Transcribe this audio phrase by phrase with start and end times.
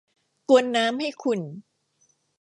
[0.49, 1.41] กวนน้ำให้ขุ่น